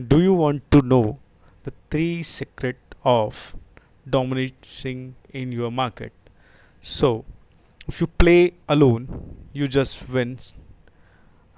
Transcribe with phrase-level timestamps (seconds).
[0.00, 1.18] Do you want to know
[1.64, 3.54] the three secret of
[4.08, 6.12] dominating in your market?
[6.80, 7.26] So,
[7.86, 10.38] if you play alone, you just win,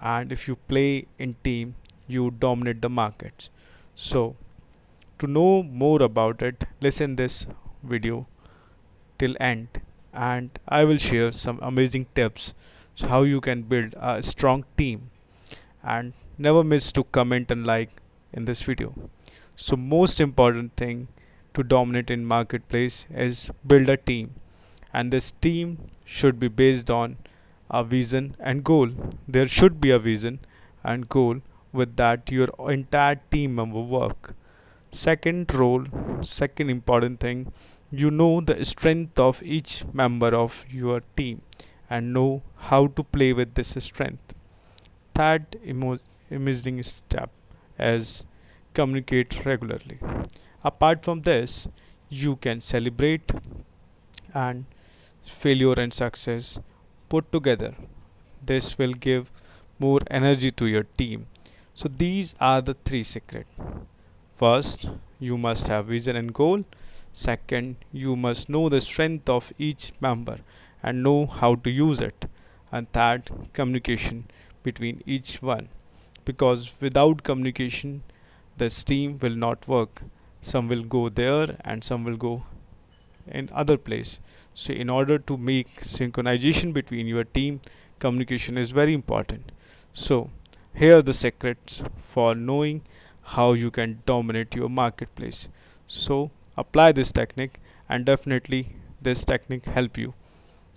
[0.00, 1.76] and if you play in team,
[2.08, 3.50] you dominate the markets.
[3.94, 4.34] So,
[5.20, 7.46] to know more about it, listen this
[7.84, 8.26] video
[9.16, 9.80] till end
[10.12, 12.52] and I will share some amazing tips
[12.96, 15.10] so how you can build a strong team
[15.84, 17.90] and never miss to comment and like
[18.34, 18.92] in this video.
[19.56, 21.08] So most important thing
[21.54, 24.34] to dominate in marketplace is build a team.
[24.92, 27.16] And this team should be based on
[27.70, 28.90] a vision and goal.
[29.26, 30.40] There should be a vision
[30.82, 31.40] and goal
[31.72, 34.34] with that your entire team member work.
[34.90, 35.86] Second role
[36.22, 37.52] second important thing
[37.90, 41.42] you know the strength of each member of your team
[41.90, 44.34] and know how to play with this strength.
[45.14, 45.56] Third
[46.30, 47.30] amazing step
[47.78, 48.24] is
[48.74, 49.98] communicate regularly.
[50.62, 51.68] Apart from this,
[52.08, 53.32] you can celebrate
[54.34, 54.64] and
[55.22, 56.60] failure and success
[57.08, 57.74] put together.
[58.44, 59.30] This will give
[59.78, 61.26] more energy to your team.
[61.74, 63.46] So these are the three secret.
[64.32, 66.64] First, you must have vision and goal.
[67.12, 70.38] Second, you must know the strength of each member
[70.82, 72.26] and know how to use it.
[72.70, 74.26] And third, communication
[74.62, 75.68] between each one.
[76.24, 78.02] Because without communication,
[78.56, 80.02] the steam will not work.
[80.40, 82.44] Some will go there and some will go
[83.26, 84.20] in other place.
[84.54, 87.60] So in order to make synchronization between your team,
[87.98, 89.52] communication is very important.
[89.92, 90.30] So
[90.74, 92.82] here are the secrets for knowing
[93.22, 95.48] how you can dominate your marketplace.
[95.86, 100.14] So apply this technique and definitely this technique help you.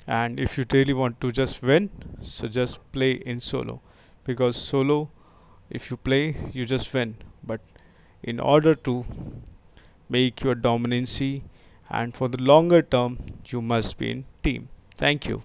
[0.07, 1.89] And if you really want to just win,
[2.21, 3.81] so just play in solo
[4.23, 5.09] because solo
[5.69, 7.15] if you play you just win.
[7.43, 7.61] But
[8.23, 9.05] in order to
[10.09, 11.43] make your dominancy
[11.89, 14.69] and for the longer term you must be in team.
[14.95, 15.43] Thank you